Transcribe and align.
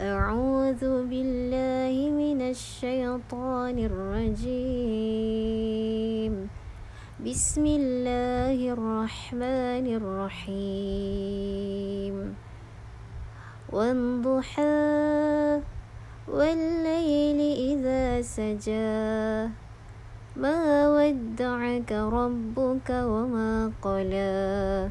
أعوذ 0.00 1.08
بالله 1.08 2.10
من 2.12 2.40
الشيطان 2.52 3.76
الرجيم. 3.80 4.52
بسم 7.24 7.64
الله 7.66 8.72
الرحمن 8.76 9.86
الرحيم. 9.96 11.16
والضحى 13.72 15.60
والليل 16.28 17.40
إذا 17.56 18.20
سجى. 18.20 19.48
ما 20.36 20.92
ودعك 20.92 21.92
ربك 21.92 22.90
وما 22.90 23.72
قلى. 23.80 24.90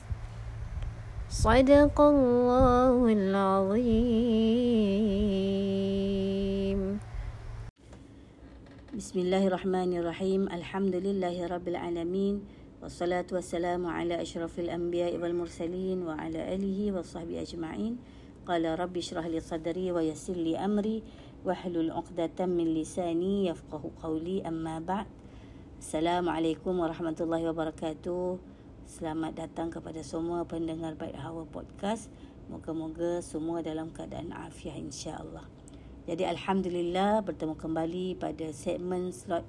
صدق 1.31 1.95
الله 1.95 3.07
العظيم. 3.07 3.79
بسم 8.91 9.17
الله 9.19 9.47
الرحمن 9.47 9.95
الرحيم. 9.95 10.51
الحمد 10.51 10.95
لله 10.99 11.47
رب 11.47 11.67
العالمين 11.71 12.43
والصلاة 12.83 13.31
والسلام 13.31 13.79
على 13.87 14.19
أشرف 14.19 14.59
الأنبياء 14.59 15.15
والمرسلين 15.23 16.03
وعلى 16.03 16.55
آله 16.59 16.99
وصحبه 16.99 17.39
أجمعين. 17.47 17.95
قال 18.43 18.67
رب 18.67 18.91
اشرح 18.91 19.31
لي 19.31 19.39
صدري 19.39 19.95
ويسر 19.95 20.35
لي 20.35 20.59
أمري 20.59 20.99
واحلل 21.47 21.95
عقدة 21.95 22.43
من 22.43 22.75
لساني 22.75 23.47
يفقه 23.47 23.83
قولي. 24.03 24.43
أما 24.43 24.83
بعد 24.83 25.07
السلام 25.79 26.27
عليكم 26.27 26.73
ورحمة 26.79 27.15
الله 27.23 27.55
وبركاته. 27.55 28.50
Selamat 28.91 29.39
datang 29.39 29.71
kepada 29.71 30.03
semua 30.03 30.43
pendengar 30.43 30.99
Baik 30.99 31.15
Hawa 31.15 31.47
Podcast. 31.47 32.11
Moga-moga 32.51 33.23
semua 33.23 33.63
dalam 33.63 33.87
keadaan 33.87 34.35
afiah 34.35 34.75
insya-Allah. 34.75 35.47
Jadi 36.11 36.27
alhamdulillah 36.27 37.23
bertemu 37.23 37.55
kembali 37.55 38.19
pada 38.19 38.51
segmen 38.51 39.15
slot 39.15 39.47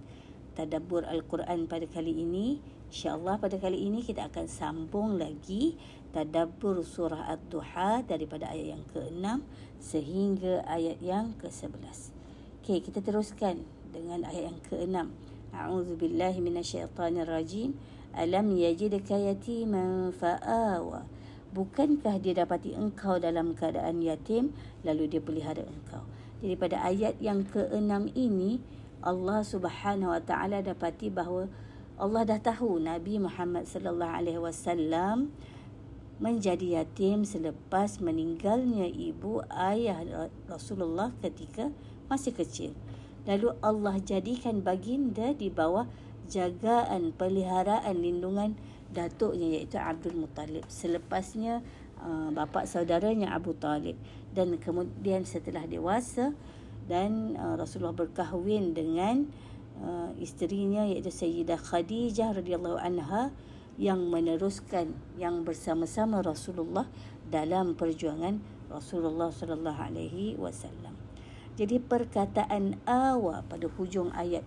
tadabbur 0.55 1.03
al-Quran 1.03 1.67
pada 1.67 1.91
kali 1.91 2.23
ini. 2.23 2.62
Insya-Allah 2.87 3.43
pada 3.43 3.59
kali 3.59 3.83
ini 3.83 4.07
kita 4.07 4.31
akan 4.31 4.47
sambung 4.47 5.19
lagi 5.19 5.75
tadabbur 6.15 6.87
surah 6.87 7.34
Ad-Duha 7.34 8.06
daripada 8.06 8.47
ayat 8.47 8.78
yang 8.78 8.84
ke-6 8.95 9.27
sehingga 9.83 10.62
ayat 10.71 11.03
yang 11.03 11.34
ke-11. 11.43 12.15
Okey, 12.62 12.78
kita 12.78 13.03
teruskan 13.03 13.66
dengan 13.91 14.22
ayat 14.22 14.55
yang 14.55 14.61
ke-6. 14.71 15.11
A'udzubillahi 15.50 16.39
minasyaitonirrajim. 16.39 17.75
rajim. 17.75 17.91
Alam 18.12 18.53
yajidka 18.53 19.17
yatiman 19.17 20.12
fa'awa. 20.12 21.09
Bukankah 21.53 22.17
dia 22.21 22.33
dapati 22.33 22.73
engkau 22.73 23.21
dalam 23.21 23.53
keadaan 23.53 24.00
yatim 24.00 24.56
lalu 24.84 25.09
dia 25.09 25.21
pelihara 25.21 25.65
engkau. 25.65 26.05
Jadi 26.41 26.55
pada 26.56 26.81
ayat 26.81 27.21
yang 27.21 27.45
keenam 27.45 28.09
ini 28.17 28.61
Allah 29.05 29.45
Subhanahu 29.45 30.17
wa 30.17 30.22
taala 30.25 30.65
dapati 30.65 31.12
bahawa 31.12 31.53
Allah 32.01 32.22
dah 32.25 32.41
tahu 32.41 32.81
Nabi 32.81 33.21
Muhammad 33.21 33.69
sallallahu 33.69 34.17
alaihi 34.17 34.41
wasallam 34.41 35.31
menjadi 36.22 36.83
yatim 36.83 37.27
selepas 37.27 37.99
meninggalnya 37.99 38.87
ibu 38.89 39.43
ayah 39.53 40.03
Rasulullah 40.47 41.12
ketika 41.21 41.69
masih 42.06 42.33
kecil. 42.33 42.72
Lalu 43.22 43.55
Allah 43.62 44.03
jadikan 44.03 44.62
baginda 44.67 45.31
di 45.34 45.47
bawah 45.47 45.87
jagaan 46.28 47.15
peliharaan 47.15 47.99
lindungan 47.99 48.59
datuknya 48.93 49.59
iaitu 49.59 49.81
Abdul 49.81 50.27
Muttalib 50.27 50.69
selepasnya 50.69 51.65
uh, 52.03 52.28
bapa 52.31 52.69
saudaranya 52.69 53.33
Abu 53.33 53.56
Talib 53.56 53.97
dan 54.37 54.56
kemudian 54.60 55.25
setelah 55.25 55.65
dewasa 55.65 56.37
dan 56.87 57.38
uh, 57.38 57.56
Rasulullah 57.56 57.97
berkahwin 57.97 58.77
dengan 58.77 59.31
uh, 59.81 60.12
isterinya 60.21 60.84
iaitu 60.84 61.09
Sayyidah 61.09 61.59
Khadijah 61.59 62.37
radhiyallahu 62.37 62.78
anha 62.78 63.33
yang 63.81 64.12
meneruskan 64.12 64.93
yang 65.16 65.49
bersama-sama 65.49 66.21
Rasulullah 66.21 66.84
dalam 67.33 67.72
perjuangan 67.72 68.37
Rasulullah 68.69 69.33
sallallahu 69.33 69.81
alaihi 69.81 70.37
wasallam. 70.37 70.97
Jadi 71.56 71.81
perkataan 71.81 72.81
awal 72.89 73.44
pada 73.44 73.69
hujung 73.77 74.09
ayat 74.16 74.44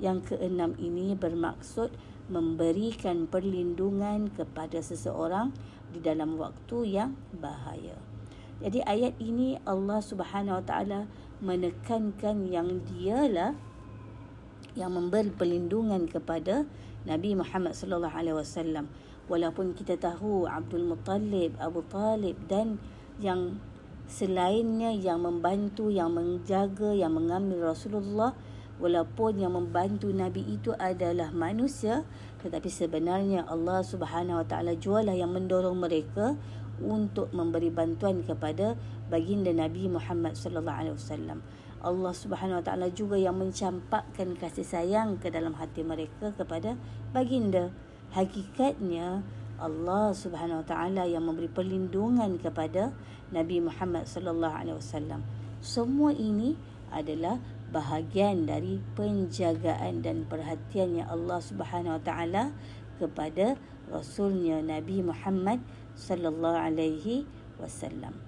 yang 0.00 0.24
keenam 0.24 0.74
ini 0.80 1.12
bermaksud 1.14 1.92
memberikan 2.32 3.28
perlindungan 3.28 4.32
kepada 4.32 4.80
seseorang 4.80 5.52
di 5.92 6.00
dalam 6.00 6.38
waktu 6.40 6.98
yang 7.00 7.12
bahaya. 7.36 7.98
Jadi 8.60 8.84
ayat 8.84 9.16
ini 9.20 9.56
Allah 9.64 10.00
Subhanahu 10.00 10.60
Wa 10.60 10.64
Taala 10.64 11.00
menekankan 11.40 12.44
yang 12.48 12.84
dialah 12.84 13.56
yang 14.76 14.92
memberi 14.94 15.32
perlindungan 15.32 16.06
kepada 16.06 16.68
Nabi 17.08 17.34
Muhammad 17.34 17.72
sallallahu 17.74 18.12
alaihi 18.12 18.36
wasallam. 18.36 18.86
Walaupun 19.26 19.72
kita 19.78 19.96
tahu 19.96 20.46
Abdul 20.46 20.86
Muttalib, 20.90 21.56
Abu 21.58 21.86
Talib 21.86 22.36
dan 22.50 22.82
yang 23.22 23.58
selainnya 24.10 24.90
yang 24.90 25.22
membantu, 25.22 25.88
yang 25.88 26.10
menjaga, 26.12 26.90
yang 26.92 27.14
mengambil 27.14 27.70
Rasulullah 27.70 28.34
walaupun 28.80 29.38
yang 29.38 29.54
membantu 29.54 30.08
nabi 30.10 30.42
itu 30.48 30.72
adalah 30.80 31.30
manusia 31.30 32.02
tetapi 32.40 32.72
sebenarnya 32.72 33.44
Allah 33.44 33.84
Subhanahu 33.84 34.40
Wa 34.40 34.46
Taala 34.48 34.72
jualah 34.72 35.12
yang 35.12 35.36
mendorong 35.36 35.76
mereka 35.76 36.40
untuk 36.80 37.28
memberi 37.36 37.68
bantuan 37.68 38.24
kepada 38.24 38.80
baginda 39.12 39.52
Nabi 39.52 39.92
Muhammad 39.92 40.32
sallallahu 40.40 40.78
alaihi 40.80 40.96
wasallam. 40.96 41.44
Allah 41.84 42.12
Subhanahu 42.16 42.60
Wa 42.60 42.64
Taala 42.64 42.88
juga 42.88 43.20
yang 43.20 43.36
mencampakkan 43.36 44.36
kasih 44.40 44.64
sayang 44.64 45.20
ke 45.20 45.28
dalam 45.28 45.52
hati 45.60 45.84
mereka 45.84 46.32
kepada 46.32 46.80
baginda. 47.12 47.68
Hakikatnya 48.16 49.20
Allah 49.60 50.16
Subhanahu 50.16 50.64
Wa 50.64 50.66
Taala 50.66 51.04
yang 51.04 51.28
memberi 51.28 51.52
perlindungan 51.52 52.40
kepada 52.40 52.96
Nabi 53.28 53.60
Muhammad 53.60 54.08
sallallahu 54.08 54.56
alaihi 54.56 54.80
wasallam. 54.80 55.20
Semua 55.60 56.16
ini 56.16 56.56
adalah 56.88 57.36
bahagian 57.70 58.50
dari 58.50 58.82
penjagaan 58.98 60.02
dan 60.02 60.26
perhatiannya 60.26 61.06
Allah 61.06 61.38
Subhanahu 61.38 61.98
Wa 61.98 62.02
Taala 62.02 62.44
kepada 62.98 63.56
Rasulnya 63.88 64.62
Nabi 64.62 65.02
Muhammad 65.02 65.62
Sallallahu 65.94 66.58
Alaihi 66.58 67.26
Wasallam. 67.58 68.18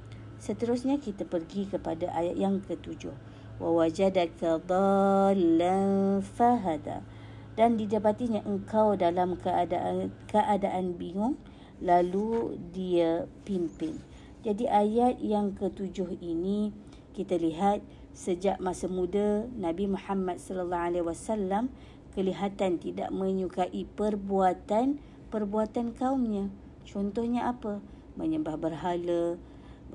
Seterusnya 0.43 0.99
kita 0.99 1.23
pergi 1.23 1.71
kepada 1.71 2.11
ayat 2.11 2.35
yang 2.35 2.59
ketujuh. 2.63 3.15
Wa 3.63 3.69
wajadaka 3.71 4.59
dhallan 4.65 6.19
fahada 6.25 7.07
dan 7.55 7.77
didapatinya 7.77 8.43
engkau 8.49 8.97
dalam 8.97 9.37
keadaan 9.39 10.11
keadaan 10.27 10.97
bingung 10.97 11.37
lalu 11.79 12.59
dia 12.73 13.29
pimpin. 13.47 14.01
Jadi 14.43 14.67
ayat 14.67 15.23
yang 15.23 15.55
ketujuh 15.55 16.19
ini 16.19 16.75
kita 17.15 17.39
lihat 17.39 17.85
sejak 18.13 18.61
masa 18.61 18.89
muda 18.89 19.49
Nabi 19.57 19.89
Muhammad 19.89 20.37
sallallahu 20.37 20.87
alaihi 20.93 21.07
wasallam 21.07 21.73
kelihatan 22.13 22.77
tidak 22.77 23.09
menyukai 23.09 23.89
perbuatan 23.97 25.01
perbuatan 25.33 25.97
kaumnya. 25.97 26.53
Contohnya 26.85 27.49
apa? 27.49 27.81
Menyembah 28.21 28.61
berhala, 28.61 29.41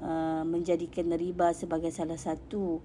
uh, 0.01 0.43
menjadikan 0.45 1.13
riba 1.13 1.53
sebagai 1.53 1.93
salah 1.93 2.17
satu 2.17 2.81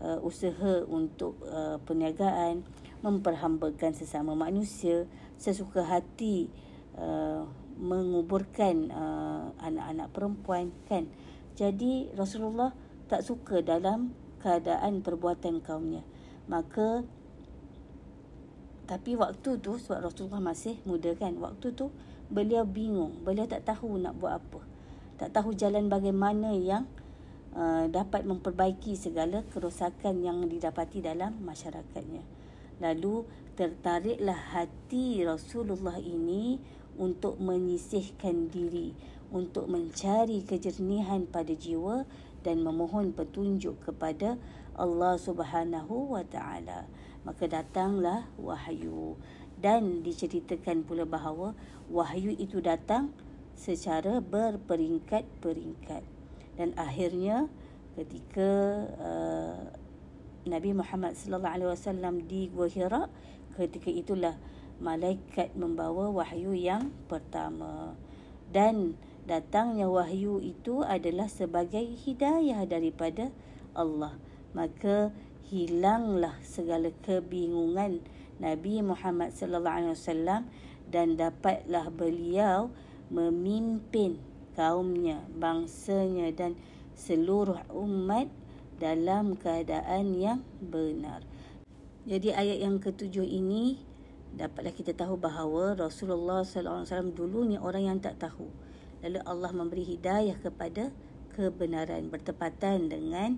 uh, 0.00 0.20
usaha 0.20 0.84
untuk 0.84 1.40
uh, 1.48 1.80
perniagaan 1.84 2.64
memperhambakan 3.04 3.92
sesama 3.92 4.32
manusia 4.32 5.04
sesuka 5.36 5.84
hati 5.84 6.48
menguburkan 7.74 8.86
anak-anak 9.58 10.08
perempuan 10.14 10.70
kan 10.86 11.10
jadi 11.58 12.14
Rasulullah 12.14 12.70
tak 13.10 13.26
suka 13.26 13.60
dalam 13.60 14.14
keadaan 14.44 15.00
perbuatan 15.00 15.64
kaumnya. 15.64 16.04
Maka 16.44 17.00
tapi 18.84 19.16
waktu 19.16 19.56
tu 19.64 19.80
sebab 19.80 20.04
Rasulullah 20.04 20.44
masih 20.44 20.76
muda 20.84 21.16
kan 21.16 21.32
waktu 21.40 21.72
tu 21.72 21.88
beliau 22.28 22.68
bingung. 22.68 23.24
Beliau 23.24 23.48
tak 23.48 23.64
tahu 23.64 23.96
nak 23.96 24.20
buat 24.20 24.36
apa. 24.36 24.60
Tak 25.16 25.32
tahu 25.32 25.56
jalan 25.56 25.88
bagaimana 25.88 26.52
yang 26.52 26.84
uh, 27.56 27.88
dapat 27.88 28.28
memperbaiki 28.28 28.92
segala 28.92 29.40
kerosakan 29.48 30.20
yang 30.20 30.44
didapati 30.44 31.00
dalam 31.00 31.40
masyarakatnya. 31.40 32.20
Lalu 32.84 33.24
tertariklah 33.56 34.36
hati 34.52 35.24
Rasulullah 35.24 35.96
ini 35.96 36.60
untuk 37.00 37.40
menyisihkan 37.40 38.52
diri 38.52 38.92
untuk 39.34 39.66
mencari 39.66 40.46
kejernihan 40.46 41.26
pada 41.26 41.50
jiwa 41.50 42.06
dan 42.44 42.60
memohon 42.60 43.16
petunjuk 43.16 43.80
kepada 43.80 44.36
Allah 44.76 45.16
Subhanahu 45.16 46.12
wa 46.12 46.22
taala. 46.28 46.84
Maka 47.24 47.48
datanglah 47.48 48.28
wahyu. 48.36 49.16
Dan 49.56 50.04
diceritakan 50.04 50.84
pula 50.84 51.08
bahawa 51.08 51.56
wahyu 51.88 52.36
itu 52.36 52.60
datang 52.60 53.16
secara 53.56 54.20
berperingkat-peringkat. 54.20 56.04
Dan 56.60 56.76
akhirnya 56.76 57.48
ketika 57.96 58.50
uh, 59.00 59.72
Nabi 60.44 60.76
Muhammad 60.76 61.16
sallallahu 61.16 61.54
alaihi 61.56 61.70
wasallam 61.72 62.14
di 62.28 62.52
Gua 62.52 62.68
Hira 62.68 63.08
ketika 63.56 63.88
itulah 63.88 64.36
malaikat 64.82 65.54
membawa 65.56 66.10
wahyu 66.12 66.52
yang 66.52 66.92
pertama. 67.08 67.96
Dan 68.50 68.98
datangnya 69.24 69.88
wahyu 69.88 70.40
itu 70.40 70.84
adalah 70.84 71.26
sebagai 71.28 71.82
hidayah 71.82 72.64
daripada 72.68 73.32
Allah 73.72 74.14
maka 74.54 75.10
hilanglah 75.50 76.38
segala 76.46 76.94
kebingungan 77.04 78.00
Nabi 78.38 78.80
Muhammad 78.80 79.34
sallallahu 79.34 79.76
alaihi 79.76 79.94
wasallam 79.94 80.42
dan 80.88 81.18
dapatlah 81.18 81.90
beliau 81.90 82.70
memimpin 83.10 84.18
kaumnya, 84.54 85.22
bangsanya 85.34 86.30
dan 86.30 86.54
seluruh 86.94 87.58
umat 87.74 88.30
dalam 88.78 89.34
keadaan 89.34 90.14
yang 90.14 90.40
benar. 90.62 91.26
Jadi 92.06 92.30
ayat 92.30 92.58
yang 92.62 92.78
ketujuh 92.78 93.26
ini 93.26 93.80
dapatlah 94.34 94.74
kita 94.74 94.94
tahu 94.94 95.18
bahawa 95.18 95.78
Rasulullah 95.78 96.42
sallallahu 96.42 96.82
alaihi 96.82 96.90
wasallam 96.90 97.14
dulunya 97.14 97.58
orang 97.62 97.82
yang 97.90 97.98
tak 97.98 98.18
tahu 98.18 98.50
lalu 99.04 99.20
Allah 99.28 99.52
memberi 99.52 99.84
hidayah 99.84 100.40
kepada 100.40 100.88
kebenaran 101.36 102.08
bertepatan 102.08 102.88
dengan 102.88 103.36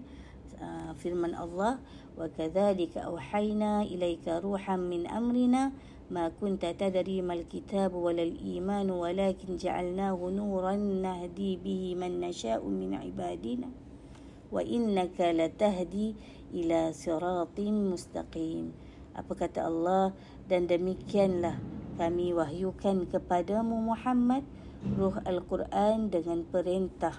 uh, 0.63 0.95
firman 0.95 1.35
Allah 1.35 1.83
wa 2.15 2.31
kadzalika 2.31 3.11
auhayna 3.11 3.83
ilaika 3.83 4.39
ruham 4.39 4.87
min 4.87 5.11
amrina 5.11 5.75
ma 6.07 6.31
kunta 6.31 6.71
tadri 6.71 7.19
mal 7.19 7.43
kitab 7.51 7.91
wal 7.91 8.15
iman 8.23 8.87
walakin 8.87 9.59
ja'alnahu 9.59 10.31
nuran 10.31 11.03
nahdi 11.03 11.59
bihi 11.59 11.99
man 11.99 12.23
nasha'u 12.23 12.63
min 12.71 12.95
ibadina 13.03 13.67
wa 14.55 14.63
innaka 14.63 15.35
latahdi 15.35 16.15
ila 16.55 16.95
siratin 16.95 17.91
mustaqim. 17.91 18.71
Apa 19.17 19.33
kata 19.35 19.67
Allah? 19.67 20.15
Dan 20.47 20.71
demikianlah 20.71 21.59
kami 21.99 22.31
wahyukan 22.31 23.09
kepadamu 23.11 23.83
Muhammad 23.83 24.47
ruh 24.85 25.17
Al-Quran 25.25 26.13
dengan 26.13 26.45
perintah 26.45 27.17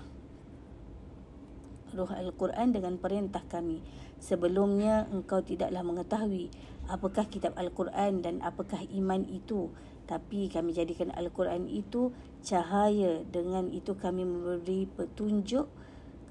ruh 1.95 2.12
Al-Quran 2.12 2.75
dengan 2.75 3.00
perintah 3.00 3.42
kami 3.48 3.81
Sebelumnya 4.18 5.06
engkau 5.13 5.45
tidaklah 5.45 5.86
mengetahui 5.86 6.50
apakah 6.89 7.30
kitab 7.30 7.54
Al-Quran 7.54 8.25
dan 8.25 8.42
apakah 8.42 8.81
iman 8.98 9.21
itu. 9.30 9.69
Tapi 10.09 10.50
kami 10.50 10.74
jadikan 10.74 11.13
Al-Quran 11.13 11.69
itu 11.69 12.15
cahaya. 12.42 13.21
Dengan 13.30 13.69
itu 13.69 13.94
kami 13.94 14.25
memberi 14.25 14.89
petunjuk 14.89 15.69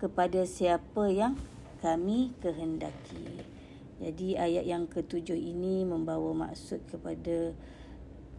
kepada 0.03 0.43
siapa 0.49 1.13
yang 1.13 1.39
kami 1.79 2.35
kehendaki. 2.43 3.47
Jadi 4.03 4.37
ayat 4.37 4.65
yang 4.67 4.85
ketujuh 4.91 5.37
ini 5.37 5.87
membawa 5.87 6.51
maksud 6.51 6.85
kepada 6.91 7.57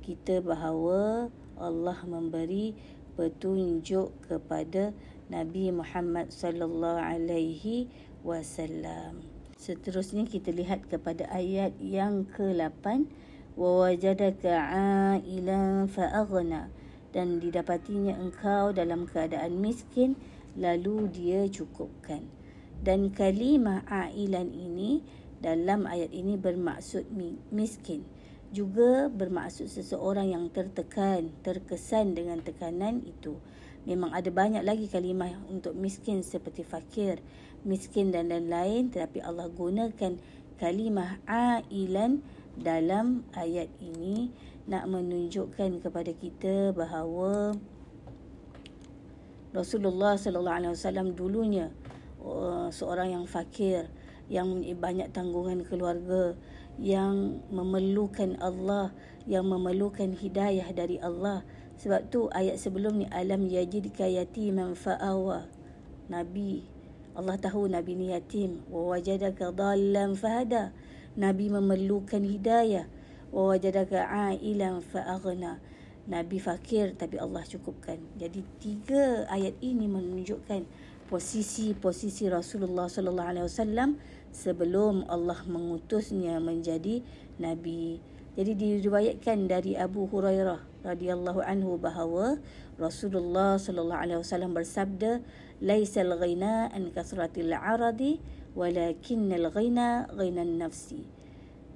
kita 0.06 0.44
bahawa 0.44 1.32
Allah 1.58 1.98
memberi 2.06 2.78
petunjuk 3.18 4.14
kepada 4.30 4.94
Nabi 5.28 5.74
Muhammad 5.74 6.30
sallallahu 6.30 7.02
alaihi 7.02 7.90
wasallam. 8.22 9.26
Seterusnya 9.58 10.30
kita 10.30 10.54
lihat 10.54 10.86
kepada 10.86 11.26
ayat 11.34 11.74
yang 11.82 12.30
ke-8 12.30 13.10
wa 13.58 13.90
wajadaka 13.90 14.54
ailan 15.18 15.90
fa'aghna 15.90 16.70
dan 17.10 17.42
didapatinya 17.42 18.14
engkau 18.22 18.70
dalam 18.70 19.10
keadaan 19.10 19.58
miskin 19.58 20.14
lalu 20.54 21.10
dia 21.10 21.50
cukupkan. 21.50 22.22
Dan 22.78 23.10
kalimah 23.10 23.82
ailan 23.90 24.54
ini 24.54 25.02
dalam 25.42 25.90
ayat 25.90 26.14
ini 26.14 26.38
bermaksud 26.38 27.10
miskin 27.50 28.06
juga 28.52 29.12
bermaksud 29.12 29.68
seseorang 29.68 30.32
yang 30.32 30.48
tertekan, 30.52 31.36
terkesan 31.44 32.16
dengan 32.16 32.40
tekanan 32.40 33.04
itu. 33.04 33.36
Memang 33.88 34.12
ada 34.12 34.28
banyak 34.28 34.64
lagi 34.68 34.92
kalimah 34.92 35.32
untuk 35.48 35.76
miskin 35.76 36.20
seperti 36.24 36.64
fakir, 36.64 37.24
miskin 37.64 38.12
dan 38.12 38.32
lain-lain 38.32 38.92
tetapi 38.92 39.24
Allah 39.24 39.48
gunakan 39.52 40.20
kalimah 40.60 41.20
ailan 41.28 42.24
dalam 42.58 43.24
ayat 43.38 43.70
ini 43.80 44.34
nak 44.68 44.90
menunjukkan 44.90 45.80
kepada 45.80 46.12
kita 46.12 46.76
bahawa 46.76 47.56
Rasulullah 49.56 50.20
sallallahu 50.20 50.58
alaihi 50.60 50.74
wasallam 50.76 51.16
dulunya 51.16 51.72
uh, 52.20 52.68
seorang 52.68 53.16
yang 53.16 53.26
fakir 53.30 53.88
yang 54.28 54.60
banyak 54.76 55.08
tanggungan 55.16 55.64
keluarga 55.64 56.36
yang 56.78 57.42
memerlukan 57.50 58.38
Allah 58.42 58.94
yang 59.28 59.50
memerlukan 59.50 60.14
hidayah 60.14 60.70
dari 60.72 61.02
Allah 61.04 61.44
sebab 61.78 62.10
tu 62.10 62.32
ayat 62.32 62.58
sebelum 62.58 63.02
ni 63.02 63.06
alam 63.12 63.44
yajidka 63.46 64.08
yatiman 64.08 64.74
fa'awa 64.74 65.46
nabi 66.08 66.78
Allah 67.18 67.34
tahu 67.42 67.66
Nabi 67.66 67.98
ni 67.98 68.14
yatim. 68.14 68.62
Wa 68.70 68.94
wajadaka 68.94 69.50
dhallan 69.50 70.14
fahada. 70.14 70.70
Nabi 71.18 71.50
memerlukan 71.50 72.22
hidayah. 72.22 72.86
Wa 73.34 73.58
wajadaka 73.58 74.06
ailan 74.06 74.86
fa'aghna. 74.86 75.58
Nabi 76.06 76.38
fakir 76.38 76.94
tapi 76.94 77.18
Allah 77.18 77.42
cukupkan. 77.42 77.98
Jadi 78.22 78.46
tiga 78.62 79.26
ayat 79.34 79.58
ini 79.66 79.90
menunjukkan 79.90 80.70
posisi-posisi 81.10 82.30
Rasulullah 82.30 82.86
sallallahu 82.86 83.30
alaihi 83.34 83.46
wasallam 83.50 83.98
sebelum 84.38 85.10
Allah 85.10 85.42
mengutusnya 85.50 86.38
menjadi 86.38 87.02
nabi. 87.42 87.98
Jadi 88.38 88.54
diriwayatkan 88.54 89.50
dari 89.50 89.74
Abu 89.74 90.06
Hurairah 90.06 90.86
radhiyallahu 90.86 91.42
anhu 91.42 91.82
bahawa 91.82 92.38
Rasulullah 92.78 93.58
sallallahu 93.58 93.98
alaihi 93.98 94.22
wasallam 94.22 94.54
bersabda 94.54 95.26
laisal 95.58 96.14
ghina 96.22 96.70
an 96.70 96.94
kasratil 96.94 97.50
aradi 97.50 98.22
walakinnal 98.54 99.50
ghina 99.50 100.06
ghinan 100.14 100.62
nafsi. 100.62 101.10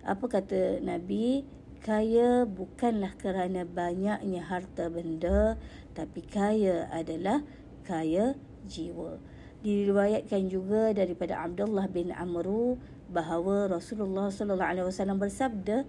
Apa 0.06 0.30
kata 0.30 0.86
nabi? 0.86 1.42
Kaya 1.82 2.46
bukanlah 2.46 3.18
kerana 3.18 3.66
banyaknya 3.66 4.46
harta 4.46 4.86
benda 4.86 5.58
tapi 5.98 6.22
kaya 6.22 6.86
adalah 6.94 7.42
kaya 7.82 8.38
jiwa 8.70 9.18
diriwayatkan 9.62 10.50
juga 10.50 10.94
daripada 10.94 11.42
Abdullah 11.46 11.86
bin 11.86 12.10
Amru 12.14 12.82
bahawa 13.14 13.70
Rasulullah 13.70 14.34
sallallahu 14.34 14.72
alaihi 14.72 14.88
wasallam 14.90 15.22
bersabda 15.22 15.86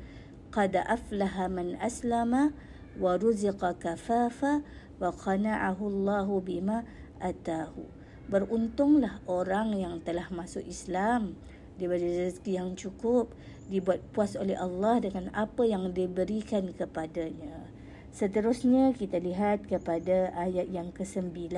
qad 0.52 0.76
aflaha 0.76 1.48
man 1.48 1.80
aslama 1.80 2.52
wa 3.00 3.16
ruziqa 3.16 3.72
kafafa 3.80 4.60
wa 5.00 5.08
qana'ahu 5.08 5.82
Allahu 5.88 6.44
bima 6.44 6.84
atahu. 7.18 7.88
Beruntunglah 8.28 9.24
orang 9.24 9.74
yang 9.76 9.94
telah 10.04 10.28
masuk 10.28 10.62
Islam 10.68 11.34
diberi 11.80 12.28
rezeki 12.28 12.52
yang 12.60 12.76
cukup 12.76 13.32
dibuat 13.72 14.04
puas 14.12 14.36
oleh 14.36 14.54
Allah 14.54 15.00
dengan 15.00 15.32
apa 15.32 15.64
yang 15.64 15.96
diberikan 15.96 16.70
kepadanya. 16.76 17.72
Seterusnya 18.12 18.92
kita 18.92 19.16
lihat 19.16 19.64
kepada 19.64 20.36
ayat 20.36 20.68
yang 20.68 20.92
ke-9 20.92 21.48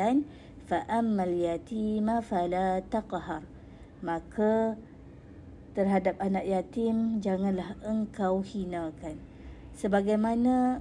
fa 0.64 0.84
ammal 0.88 1.32
yatima 1.32 2.24
fala 2.24 2.80
taqhar 2.88 3.44
maka 4.04 4.76
terhadap 5.74 6.14
anak 6.22 6.46
yatim 6.46 7.18
janganlah 7.18 7.74
engkau 7.82 8.44
hinakan. 8.44 9.18
Sebagaimana 9.74 10.78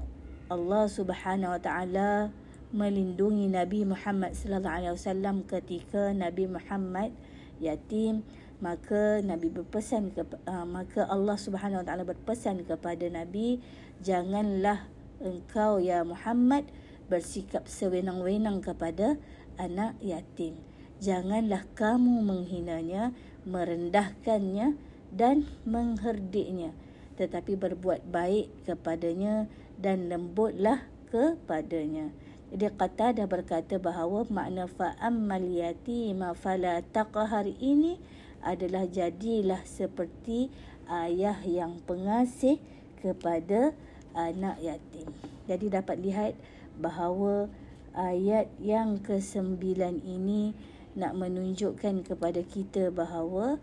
Allah 0.54 0.86
Subhanahu 0.86 1.58
wa 1.58 1.62
taala 1.62 2.30
melindungi 2.70 3.50
Nabi 3.50 3.90
Muhammad 3.90 4.38
sallallahu 4.38 4.70
alaihi 4.70 4.94
wasallam 4.94 5.36
ketika 5.50 6.14
Nabi 6.14 6.46
Muhammad 6.46 7.10
yatim 7.58 8.22
maka 8.62 9.20
Nabi 9.20 9.50
berpesan 9.50 10.14
ke, 10.14 10.24
uh, 10.24 10.66
maka 10.66 11.10
Allah 11.10 11.36
Subhanahu 11.42 11.82
wa 11.82 11.86
taala 11.86 12.06
berpesan 12.06 12.62
kepada 12.64 13.10
Nabi 13.10 13.60
janganlah 14.02 14.86
engkau 15.22 15.82
ya 15.82 16.06
Muhammad 16.06 16.70
bersikap 17.08 17.66
sewenang-wenang 17.70 18.62
kepada 18.62 19.18
anak 19.58 19.98
yatim 20.04 20.58
janganlah 21.04 21.68
kamu 21.76 22.24
menghinanya 22.24 23.12
merendahkannya 23.44 24.78
dan 25.14 25.46
mengherdiknya 25.68 26.74
tetapi 27.16 27.54
berbuat 27.54 28.10
baik 28.10 28.50
kepadanya 28.66 29.46
dan 29.78 30.10
lembutlah 30.10 30.86
kepadanya. 31.14 32.10
Jadi 32.54 32.70
kata 32.70 33.18
dah 33.18 33.26
berkata 33.26 33.82
bahawa 33.82 34.30
makna 34.30 34.70
fa'ammal 34.70 35.46
yatima 35.46 36.38
fala 36.38 36.86
taqhar 36.86 37.50
ini 37.50 37.98
adalah 38.46 38.86
jadilah 38.86 39.62
seperti 39.66 40.54
ayah 40.86 41.38
yang 41.42 41.82
pengasih 41.86 42.62
kepada 43.02 43.74
anak 44.14 44.62
yatim. 44.62 45.10
Jadi 45.50 45.66
dapat 45.74 45.98
lihat 45.98 46.34
bahawa 46.78 47.50
ayat 47.94 48.50
yang 48.58 49.02
ke-9 49.02 49.62
ini 50.02 50.54
nak 50.94 51.18
menunjukkan 51.18 52.06
kepada 52.06 52.42
kita 52.46 52.94
bahawa 52.94 53.58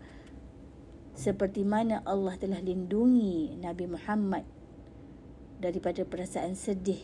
seperti 1.15 1.63
mana 1.67 1.99
Allah 2.07 2.35
telah 2.39 2.59
lindungi 2.63 3.55
Nabi 3.59 3.87
Muhammad 3.87 4.47
daripada 5.59 6.03
perasaan 6.07 6.55
sedih 6.55 6.99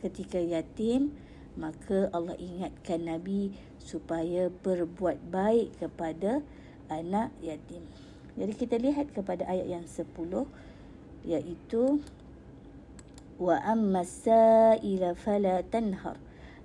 ketika 0.00 0.40
yatim 0.40 1.12
maka 1.56 2.08
Allah 2.16 2.36
ingatkan 2.40 3.04
Nabi 3.04 3.52
supaya 3.76 4.48
berbuat 4.48 5.20
baik 5.28 5.76
kepada 5.76 6.40
anak 6.88 7.28
yatim. 7.44 7.84
Jadi 8.32 8.52
kita 8.56 8.80
lihat 8.80 9.12
kepada 9.12 9.44
ayat 9.44 9.68
yang 9.68 9.84
10 9.84 10.08
iaitu 11.28 12.00
wa 13.40 13.56
amma 13.62 14.04
sa'ila 14.04 15.16
fala 15.16 15.64
tanhar 15.64 16.16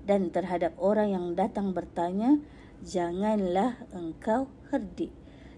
dan 0.08 0.32
terhadap 0.32 0.76
orang 0.80 1.12
yang 1.12 1.26
datang 1.36 1.76
bertanya 1.76 2.40
janganlah 2.84 3.76
engkau 3.92 4.48
herdik. 4.72 5.12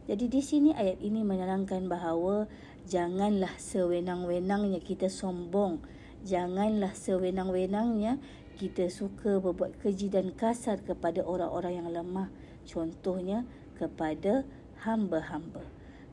Jadi 0.09 0.25
di 0.25 0.41
sini 0.41 0.73
ayat 0.73 0.97
ini 1.05 1.21
menerangkan 1.21 1.85
bahawa 1.85 2.49
janganlah 2.89 3.53
sewenang-wenangnya 3.61 4.81
kita 4.81 5.05
sombong. 5.05 5.85
Janganlah 6.25 6.97
sewenang-wenangnya 6.97 8.17
kita 8.57 8.89
suka 8.89 9.37
berbuat 9.37 9.77
keji 9.79 10.09
dan 10.09 10.33
kasar 10.33 10.81
kepada 10.81 11.21
orang-orang 11.21 11.79
yang 11.79 11.89
lemah. 11.93 12.33
Contohnya 12.65 13.45
kepada 13.77 14.49
hamba-hamba. 14.81 15.61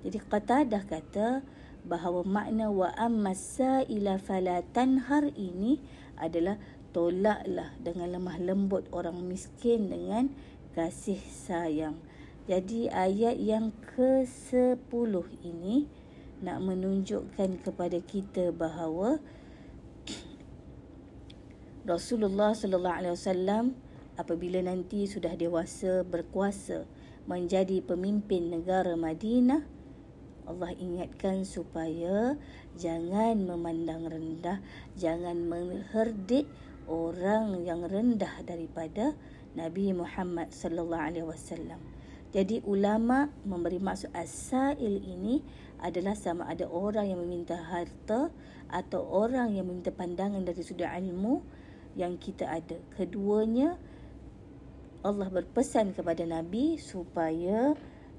Jadi 0.05 0.19
kata 0.23 0.69
dah 0.69 0.85
kata 0.85 1.41
bahawa 1.87 2.26
makna 2.26 2.66
wa 2.69 2.90
ammasa 2.99 3.87
ila 3.87 4.19
fala 4.19 4.66
tanhar 4.75 5.31
ini 5.38 5.78
adalah 6.19 6.59
tolaklah 6.90 7.78
dengan 7.78 8.19
lemah 8.19 8.43
lembut 8.43 8.90
orang 8.90 9.23
miskin 9.23 9.87
dengan 9.87 10.35
kasih 10.75 11.23
sayang. 11.23 11.95
Jadi 12.47 12.90
ayat 12.90 13.38
yang 13.38 13.75
ke-10 13.95 15.12
ini 15.43 15.87
nak 16.43 16.59
menunjukkan 16.62 17.62
kepada 17.62 17.99
kita 18.02 18.50
bahawa 18.50 19.19
Rasulullah 21.90 22.55
sallallahu 22.55 22.99
alaihi 23.02 23.14
wasallam 23.14 23.64
apabila 24.19 24.62
nanti 24.62 25.07
sudah 25.07 25.35
dewasa 25.35 26.02
berkuasa 26.07 26.87
menjadi 27.26 27.83
pemimpin 27.83 28.52
negara 28.52 28.95
Madinah 28.95 29.75
Allah 30.47 30.73
ingatkan 30.79 31.43
supaya 31.43 32.38
jangan 32.79 33.38
memandang 33.43 34.07
rendah 34.07 34.62
jangan 34.95 35.37
mengherdik 35.47 36.47
orang 36.87 37.67
yang 37.67 37.83
rendah 37.85 38.43
daripada 38.47 39.15
Nabi 39.59 39.91
Muhammad 39.93 40.55
sallallahu 40.55 41.03
alaihi 41.03 41.26
wasallam 41.26 41.83
jadi 42.37 42.61
ulama 42.69 43.33
memberi 43.49 43.81
maksud 43.81 44.12
asail 44.12 45.00
ini 45.00 45.41
adalah 45.81 46.12
sama 46.12 46.49
ada 46.49 46.69
orang 46.69 47.09
yang 47.09 47.21
meminta 47.25 47.57
harta 47.57 48.29
atau 48.69 49.00
orang 49.09 49.55
yang 49.57 49.69
meminta 49.69 49.95
pandangan 49.95 50.43
dari 50.43 50.61
sudut 50.61 50.85
ilmu 50.85 51.41
yang 51.97 52.21
kita 52.21 52.45
ada. 52.45 52.76
Keduanya 52.93 53.81
Allah 55.00 55.29
berpesan 55.31 55.97
kepada 55.97 56.26
Nabi 56.29 56.76
supaya 56.76 57.73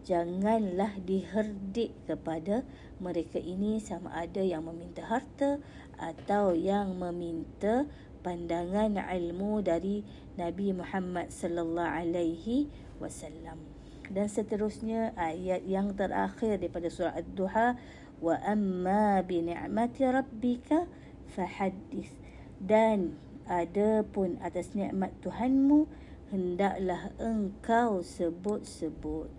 janganlah 0.07 0.95
diherdik 1.03 1.91
kepada 2.07 2.63
mereka 3.03 3.43
ini 3.43 3.83
sama 3.83 4.15
ada 4.15 4.39
yang 4.39 4.63
meminta 4.63 5.03
harta 5.03 5.59
atau 5.99 6.55
yang 6.55 6.95
meminta 6.95 7.83
pandangan 8.23 8.95
ilmu 8.95 9.59
dari 9.59 10.07
Nabi 10.39 10.71
Muhammad 10.71 11.27
sallallahu 11.27 11.91
alaihi 11.91 12.71
wasallam. 13.03 13.59
Dan 14.07 14.31
seterusnya 14.31 15.11
ayat 15.19 15.67
yang 15.67 15.91
terakhir 15.91 16.55
daripada 16.55 16.87
surah 16.87 17.19
ad-duha 17.19 17.75
wa 18.23 18.39
amma 18.47 19.19
bi 19.27 19.43
ni'mati 19.43 20.07
rabbika 20.07 20.87
fahaddith 21.35 22.15
dan 22.63 23.19
ada 23.45 24.07
pun 24.07 24.39
atas 24.39 24.71
nikmat 24.71 25.11
Tuhanmu 25.19 25.85
hendaklah 26.31 27.11
engkau 27.19 28.01
sebut-sebut 28.03 29.29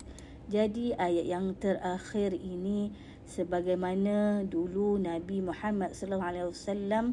jadi 0.49 0.97
ayat 0.97 1.25
yang 1.29 1.53
terakhir 1.61 2.33
ini 2.33 2.89
sebagaimana 3.29 4.41
dulu 4.49 4.97
Nabi 4.97 5.45
Muhammad 5.45 5.93
sallallahu 5.93 6.31
alaihi 6.33 6.49
wasallam 6.49 7.05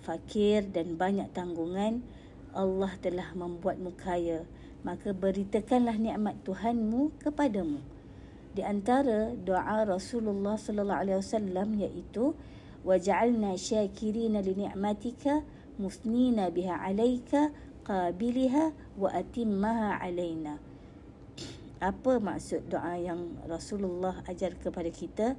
fakir 0.00 0.64
dan 0.72 0.96
banyak 0.96 1.28
tanggungan 1.36 2.00
Allah 2.56 2.90
telah 3.04 3.36
membuatmu 3.36 3.92
kaya 4.00 4.48
maka 4.80 5.12
beritakanlah 5.12 6.00
nikmat 6.00 6.40
Tuhanmu 6.40 7.20
kepadamu. 7.20 7.84
Di 8.50 8.64
antara 8.64 9.36
doa 9.36 9.84
Rasulullah 9.84 10.56
sallallahu 10.56 11.00
alaihi 11.04 11.20
wasallam 11.20 11.68
iaitu 11.76 12.32
waj'alna 12.82 13.60
syakirina 13.60 14.40
li 14.40 14.56
ni'matika 14.56 15.44
musnina 15.76 16.48
biha 16.48 16.80
'alaika 16.80 17.52
qabiliha 17.84 18.72
wa 18.96 19.08
atimmaha 19.12 20.00
'alaina. 20.00 20.69
Apa 21.80 22.20
maksud 22.20 22.68
doa 22.68 22.92
yang 23.00 23.40
Rasulullah 23.48 24.20
ajar 24.28 24.52
kepada 24.60 24.92
kita? 24.92 25.32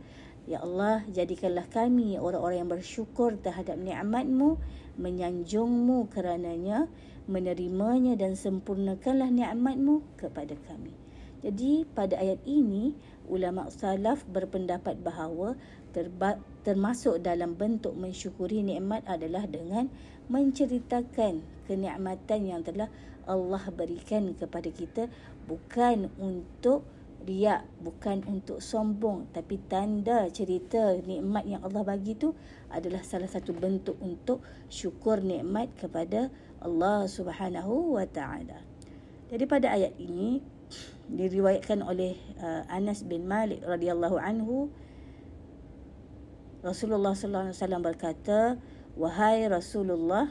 Ya 0.50 0.66
Allah, 0.66 1.06
jadikanlah 1.14 1.70
kami 1.70 2.18
orang-orang 2.18 2.66
yang 2.66 2.72
bersyukur 2.74 3.38
terhadap 3.38 3.78
nikmatmu, 3.78 4.58
menyanjungmu 4.98 6.10
kerananya, 6.10 6.90
menerimanya 7.30 8.18
dan 8.18 8.34
sempurnakanlah 8.34 9.30
nikmatmu 9.30 10.02
kepada 10.18 10.58
kami. 10.66 10.98
Jadi 11.46 11.86
pada 11.86 12.18
ayat 12.18 12.42
ini 12.50 12.98
ulama 13.30 13.70
salaf 13.70 14.26
berpendapat 14.26 14.98
bahawa 14.98 15.54
terba- 15.94 16.42
termasuk 16.66 17.22
dalam 17.22 17.54
bentuk 17.54 17.94
mensyukuri 17.94 18.66
nikmat 18.66 19.06
adalah 19.06 19.46
dengan 19.46 19.94
menceritakan 20.26 21.46
kenikmatan 21.70 22.42
yang 22.50 22.66
telah 22.66 22.90
Allah 23.30 23.62
berikan 23.74 24.34
kepada 24.34 24.70
kita 24.74 25.06
bukan 25.52 26.08
untuk 26.16 26.88
riak 27.28 27.68
bukan 27.84 28.26
untuk 28.26 28.64
sombong 28.64 29.30
tapi 29.30 29.62
tanda 29.70 30.26
cerita 30.34 30.98
nikmat 31.06 31.46
yang 31.46 31.62
Allah 31.62 31.84
bagi 31.86 32.18
tu 32.18 32.34
adalah 32.72 33.04
salah 33.06 33.30
satu 33.30 33.54
bentuk 33.54 34.00
untuk 34.02 34.42
syukur 34.72 35.22
nikmat 35.22 35.70
kepada 35.78 36.34
Allah 36.64 37.06
Subhanahu 37.06 38.00
wa 38.00 38.08
taala. 38.08 38.64
Jadi 39.28 39.44
pada 39.44 39.76
ayat 39.76 39.94
ini 40.00 40.40
diriwayatkan 41.12 41.84
oleh 41.84 42.16
uh, 42.40 42.64
Anas 42.72 43.04
bin 43.04 43.28
Malik 43.28 43.60
radhiyallahu 43.68 44.18
anhu 44.18 44.72
Rasulullah 46.62 47.18
sallallahu 47.18 47.50
alaihi 47.50 47.58
wasallam 47.58 47.82
berkata, 47.82 48.40
"Wahai 48.94 49.50
Rasulullah, 49.50 50.30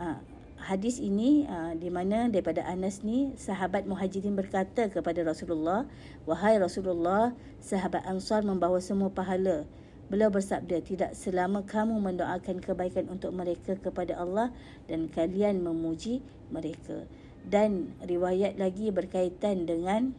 uh, 0.00 0.20
hadis 0.66 0.98
ini 0.98 1.46
uh, 1.46 1.78
di 1.78 1.94
mana 1.94 2.26
daripada 2.26 2.66
Anas 2.66 3.06
ni 3.06 3.30
sahabat 3.38 3.86
Muhajirin 3.86 4.34
berkata 4.34 4.90
kepada 4.90 5.22
Rasulullah, 5.22 5.86
"Wahai 6.26 6.58
Rasulullah, 6.58 7.38
sahabat 7.62 8.02
Ansar 8.02 8.42
membawa 8.42 8.82
semua 8.82 9.14
pahala." 9.14 9.62
Beliau 10.10 10.30
bersabda, 10.30 10.82
tidak 10.82 11.14
selama 11.18 11.66
kamu 11.66 11.98
mendoakan 11.98 12.62
kebaikan 12.62 13.10
untuk 13.10 13.34
mereka 13.34 13.78
kepada 13.78 14.18
Allah 14.18 14.54
dan 14.90 15.06
kalian 15.10 15.62
memuji 15.62 16.22
mereka. 16.50 17.06
Dan 17.46 17.94
riwayat 18.02 18.58
lagi 18.58 18.90
berkaitan 18.90 19.66
dengan 19.66 20.14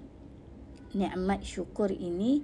nikmat 0.96 1.44
syukur 1.44 1.92
ini 1.92 2.44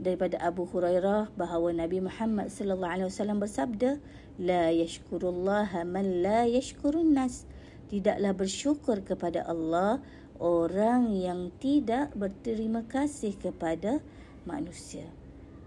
daripada 0.00 0.40
Abu 0.40 0.64
Hurairah 0.64 1.34
bahawa 1.36 1.76
Nabi 1.76 2.00
Muhammad 2.00 2.48
sallallahu 2.48 2.92
alaihi 2.92 3.08
wasallam 3.12 3.38
bersabda 3.42 4.00
la 4.40 4.72
yashkurullaha 4.72 5.84
man 5.84 6.24
la 6.24 6.48
yashkurun 6.48 7.12
nas. 7.12 7.44
Tidaklah 7.92 8.32
bersyukur 8.32 9.04
kepada 9.04 9.44
Allah 9.44 10.00
orang 10.40 11.12
yang 11.12 11.52
tidak 11.60 12.16
berterima 12.16 12.88
kasih 12.88 13.36
kepada 13.36 14.00
manusia. 14.48 15.04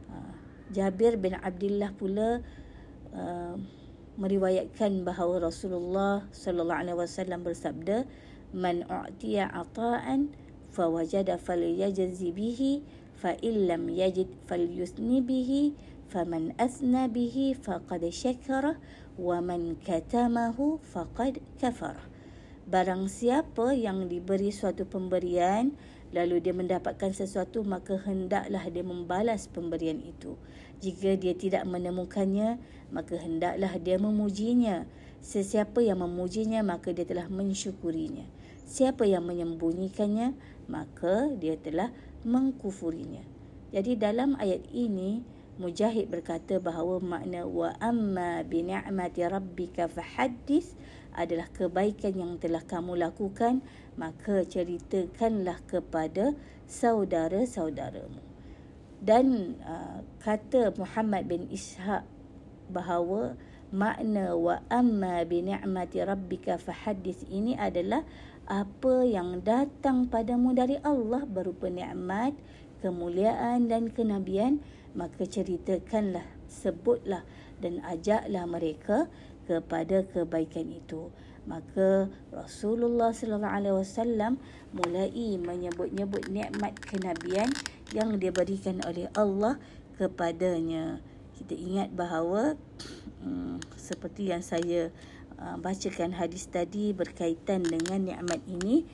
Ha, 0.09 0.17
Jabir 0.73 1.21
bin 1.21 1.37
Abdullah 1.37 1.93
pula 1.93 2.41
uh, 3.13 3.55
meriwayatkan 4.17 5.05
bahawa 5.05 5.47
Rasulullah 5.47 6.25
sallallahu 6.33 6.81
alaihi 6.81 6.97
wasallam 6.97 7.43
bersabda 7.43 8.07
man 8.55 8.87
u'tiya 8.87 9.51
ata'an 9.51 10.31
fawajada 10.71 11.35
falyajzi 11.39 12.31
bihi 12.31 12.83
illam 13.41 13.89
yajid 13.89 14.29
falyusni 14.45 15.25
bihi 15.25 15.73
faman 16.13 16.53
asna 16.61 17.09
bihi 17.09 17.57
faqad 17.57 18.05
syakara 18.13 18.77
wa 19.17 19.41
man 19.41 19.73
katamahu 19.81 20.77
faqad 20.85 21.41
kafara 21.57 22.05
barang 22.69 23.09
siapa 23.09 23.73
yang 23.73 24.05
diberi 24.05 24.53
suatu 24.53 24.85
pemberian 24.85 25.73
lalu 26.15 26.39
dia 26.39 26.55
mendapatkan 26.55 27.11
sesuatu 27.11 27.67
maka 27.67 27.99
hendaklah 27.99 28.63
dia 28.71 28.87
membalas 28.87 29.51
pemberian 29.51 29.99
itu. 29.99 30.39
Jika 30.79 31.19
dia 31.19 31.35
tidak 31.35 31.67
menemukannya 31.67 32.55
maka 32.95 33.19
hendaklah 33.19 33.75
dia 33.75 33.99
memujinya. 33.99 34.87
Sesiapa 35.19 35.83
yang 35.83 35.99
memujinya 35.99 36.63
maka 36.63 36.95
dia 36.95 37.03
telah 37.03 37.27
mensyukurinya. 37.27 38.23
Siapa 38.65 39.03
yang 39.03 39.27
menyembunyikannya 39.27 40.33
maka 40.71 41.29
dia 41.35 41.59
telah 41.59 41.91
mengkufurinya. 42.25 43.23
Jadi 43.71 43.95
dalam 43.95 44.35
ayat 44.41 44.65
ini 44.73 45.23
Mujahid 45.55 46.11
berkata 46.11 46.59
bahawa 46.59 46.99
makna 46.99 47.47
wa 47.47 47.71
amma 47.79 48.43
bi 48.43 48.59
ni'mati 48.59 49.23
rabbika 49.23 49.87
fahaddith 49.87 50.75
adalah 51.15 51.47
kebaikan 51.55 52.11
yang 52.11 52.35
telah 52.35 52.59
kamu 52.59 52.99
lakukan 52.99 53.63
maka 53.95 54.43
ceritakanlah 54.43 55.63
kepada 55.63 56.35
saudara-saudaramu. 56.67 58.19
Dan 58.99 59.55
uh, 59.63 60.03
kata 60.19 60.75
Muhammad 60.75 61.23
bin 61.31 61.47
Ishaq 61.47 62.03
bahawa 62.67 63.39
makna 63.71 64.35
wa 64.35 64.59
amma 64.67 65.23
bi 65.23 65.39
ni'mati 65.39 66.03
rabbika 66.03 66.59
fahaddith 66.59 67.23
ini 67.31 67.55
adalah 67.55 68.03
apa 68.45 69.01
yang 69.01 69.41
datang 69.41 70.05
padamu 70.05 70.53
dari 70.53 70.77
Allah 70.85 71.25
berupa 71.25 71.65
nikmat, 71.65 72.37
kemuliaan 72.85 73.65
dan 73.65 73.89
kenabian, 73.89 74.61
maka 74.93 75.25
ceritakanlah, 75.25 76.25
sebutlah 76.45 77.25
dan 77.57 77.81
ajaklah 77.81 78.45
mereka 78.45 79.09
kepada 79.49 80.05
kebaikan 80.05 80.69
itu. 80.69 81.09
Maka 81.45 82.09
Rasulullah 82.33 83.13
sallallahu 83.13 83.53
alaihi 83.53 83.77
wasallam 83.77 84.41
mulai 84.73 85.13
menyebut-nyebut 85.37 86.29
nikmat 86.29 86.73
kenabian 86.81 87.49
yang 87.93 88.17
diberikan 88.17 88.81
oleh 88.85 89.09
Allah 89.13 89.57
kepadanya. 89.97 91.01
Kita 91.37 91.53
ingat 91.53 91.93
bahawa 91.93 92.57
hmm, 93.21 93.61
seperti 93.77 94.33
yang 94.33 94.41
saya 94.41 94.89
Ah, 94.89 95.14
bacakan 95.37 96.15
hadis 96.15 96.47
tadi 96.47 96.91
berkaitan 96.95 97.63
dengan 97.63 98.01
nikmat 98.01 98.41
ini. 98.47 98.87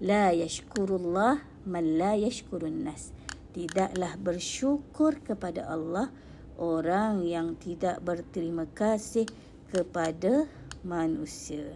La 0.00 0.32
yashkurullah 0.32 1.44
man 1.68 1.84
la 2.00 2.16
yashkurun 2.16 2.88
nas. 2.88 3.12
Tidaklah 3.50 4.14
bersyukur 4.16 5.18
kepada 5.20 5.66
Allah 5.66 6.08
orang 6.60 7.26
yang 7.26 7.58
tidak 7.58 7.98
berterima 8.04 8.68
kasih 8.70 9.26
kepada 9.72 10.46
manusia. 10.86 11.74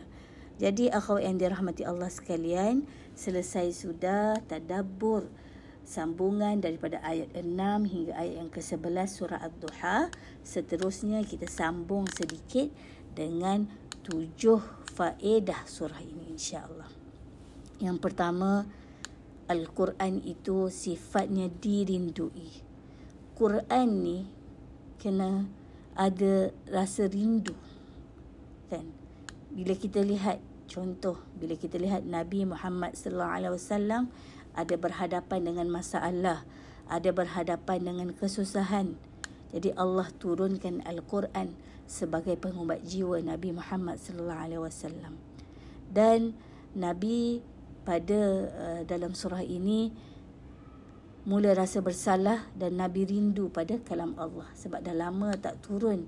Jadi 0.55 0.87
akhwat 0.87 1.27
yang 1.27 1.37
dirahmati 1.37 1.83
Allah 1.83 2.07
sekalian 2.07 2.87
selesai 3.19 3.75
sudah 3.75 4.39
tadabbur 4.47 5.27
sambungan 5.85 6.59
daripada 6.63 6.99
ayat 7.05 7.29
6 7.37 7.45
hingga 7.91 8.13
ayat 8.17 8.35
yang 8.41 8.51
ke-11 8.51 9.09
surah 9.11 9.41
Ad-Duha. 9.45 10.09
Seterusnya 10.47 11.21
kita 11.27 11.51
sambung 11.51 12.09
sedikit 12.09 12.73
dengan 13.15 13.69
tujuh 14.05 14.61
faedah 14.93 15.65
surah 15.65 15.99
ini 16.05 16.37
insya-Allah. 16.37 16.87
Yang 17.81 17.99
pertama 18.05 18.69
Al-Quran 19.49 20.21
itu 20.25 20.69
sifatnya 20.69 21.49
dirindui. 21.49 22.63
Quran 23.35 23.89
ni 24.05 24.19
kena 25.01 25.49
ada 25.97 26.55
rasa 26.71 27.11
rindu. 27.11 27.57
Kan? 28.71 28.89
Bila 29.51 29.75
kita 29.75 30.01
lihat 30.05 30.39
contoh 30.65 31.21
bila 31.37 31.55
kita 31.55 31.77
lihat 31.77 32.09
Nabi 32.09 32.49
Muhammad 32.49 32.97
sallallahu 32.97 33.35
alaihi 33.37 33.53
wasallam 33.53 34.03
ada 34.55 34.75
berhadapan 34.79 35.41
dengan 35.45 35.67
masalah, 35.69 36.47
ada 36.87 37.11
berhadapan 37.11 37.79
dengan 37.83 38.09
kesusahan. 38.15 38.95
Jadi 39.55 39.71
Allah 39.79 40.11
turunkan 40.19 40.83
Al-Quran 40.83 41.55
sebagai 41.87 42.35
pengubat 42.35 42.83
jiwa 42.83 43.23
Nabi 43.23 43.55
Muhammad 43.55 44.03
sallallahu 44.03 44.43
alaihi 44.43 44.63
wasallam. 44.63 45.15
Dan 45.87 46.35
Nabi 46.75 47.39
pada 47.87 48.51
uh, 48.51 48.81
dalam 48.83 49.15
surah 49.15 49.47
ini 49.47 49.95
mula 51.23 51.55
rasa 51.55 51.79
bersalah 51.79 52.51
dan 52.59 52.83
Nabi 52.83 53.07
rindu 53.07 53.49
pada 53.49 53.79
kalam 53.81 54.13
Allah 54.19 54.51
sebab 54.59 54.83
dah 54.83 54.93
lama 54.93 55.33
tak 55.39 55.57
turun 55.65 56.05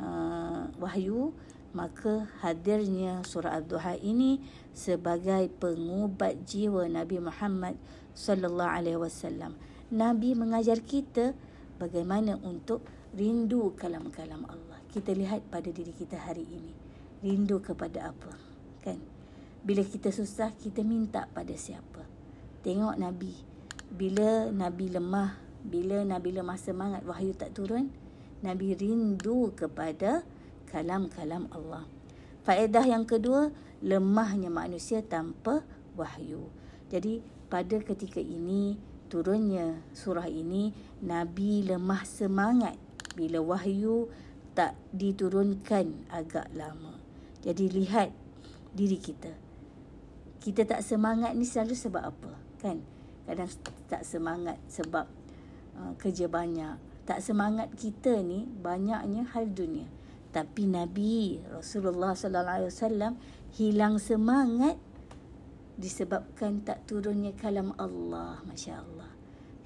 uh, 0.00 0.70
wahyu 0.80 1.34
maka 1.74 2.30
hadirnya 2.40 3.26
surah 3.26 3.58
Ad-Duha 3.58 3.98
ini 3.98 4.38
sebagai 4.70 5.50
pengubat 5.58 6.46
jiwa 6.46 6.86
Nabi 6.86 7.18
Muhammad 7.18 7.74
sallallahu 8.14 8.70
alaihi 8.70 8.96
wasallam. 8.96 9.58
Nabi 9.90 10.38
mengajar 10.38 10.78
kita 10.78 11.34
bagaimana 11.84 12.40
untuk 12.40 12.80
rindu 13.12 13.76
kalam-kalam 13.76 14.48
Allah 14.48 14.74
kita 14.94 15.10
lihat 15.10 15.50
pada 15.50 15.74
diri 15.74 15.90
kita 15.90 16.14
hari 16.14 16.46
ini. 16.46 16.70
Rindu 17.18 17.58
kepada 17.58 18.14
apa? 18.14 18.30
Kan? 18.78 19.02
Bila 19.66 19.82
kita 19.82 20.14
susah, 20.14 20.54
kita 20.54 20.86
minta 20.86 21.26
pada 21.34 21.50
siapa? 21.58 22.06
Tengok 22.62 22.94
Nabi. 22.94 23.34
Bila 23.90 24.54
Nabi 24.54 24.94
lemah, 24.94 25.34
bila 25.66 26.06
Nabi 26.06 26.30
lemah 26.30 26.54
semangat, 26.54 27.02
wahyu 27.02 27.34
tak 27.34 27.58
turun, 27.58 27.90
Nabi 28.46 28.78
rindu 28.78 29.50
kepada 29.58 30.22
kalam-kalam 30.70 31.50
Allah. 31.50 31.90
Faedah 32.46 32.86
yang 32.86 33.02
kedua, 33.02 33.50
lemahnya 33.82 34.46
manusia 34.46 35.02
tanpa 35.02 35.66
wahyu. 35.98 36.54
Jadi, 36.86 37.18
pada 37.50 37.82
ketika 37.82 38.22
ini, 38.22 38.78
turunnya 39.14 39.78
surah 39.94 40.26
ini, 40.26 40.74
Nabi 40.98 41.62
lemah 41.62 42.02
semangat 42.02 42.74
bila 43.14 43.38
wahyu 43.38 44.10
tak 44.58 44.74
diturunkan 44.90 46.10
agak 46.10 46.50
lama. 46.50 46.98
Jadi 47.46 47.70
lihat 47.70 48.10
diri 48.74 48.98
kita. 48.98 49.30
Kita 50.42 50.66
tak 50.66 50.82
semangat 50.82 51.30
ni 51.38 51.46
selalu 51.46 51.78
sebab 51.78 52.02
apa? 52.02 52.32
Kan? 52.58 52.82
Kadang 53.22 53.46
tak 53.86 54.02
semangat 54.02 54.58
sebab 54.66 55.06
uh, 55.78 55.94
kerja 55.94 56.26
banyak. 56.26 56.74
Tak 57.06 57.22
semangat 57.22 57.70
kita 57.78 58.18
ni 58.18 58.50
banyaknya 58.50 59.30
hal 59.30 59.46
dunia. 59.46 59.86
Tapi 60.34 60.66
Nabi 60.66 61.38
Rasulullah 61.54 62.18
sallallahu 62.18 62.66
alaihi 62.66 62.72
wasallam 62.74 63.12
hilang 63.54 64.02
semangat 64.02 64.74
disebabkan 65.74 66.62
tak 66.62 66.86
turunnya 66.86 67.34
kalam 67.34 67.74
Allah, 67.76 68.38
masya-Allah. 68.46 69.10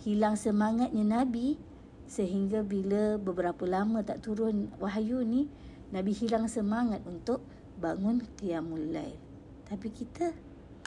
Hilang 0.00 0.40
semangatnya 0.40 1.04
Nabi 1.04 1.60
sehingga 2.08 2.64
bila 2.64 3.20
beberapa 3.20 3.68
lama 3.68 4.00
tak 4.00 4.24
turun 4.24 4.72
wahyu 4.80 5.20
ni 5.20 5.44
Nabi 5.92 6.16
hilang 6.16 6.48
semangat 6.48 7.04
untuk 7.04 7.44
bangun 7.76 8.24
qiyamul 8.40 8.96
lail. 8.96 9.20
Tapi 9.68 9.92
kita 9.92 10.32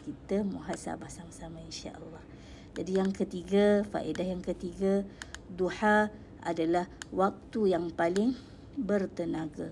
kita 0.01 0.41
muhasabah 0.41 1.09
sama-sama 1.09 1.61
insya-Allah. 1.61 2.25
Jadi 2.73 2.97
yang 2.97 3.13
ketiga 3.13 3.85
faedah 3.85 4.25
yang 4.25 4.41
ketiga 4.41 5.05
duha 5.53 6.09
adalah 6.41 6.89
waktu 7.13 7.77
yang 7.77 7.93
paling 7.93 8.33
bertenaga. 8.73 9.69